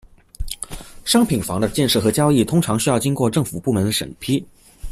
[1.05, 4.43] 商品房的建设和交易通常需要经过政府部门的审批。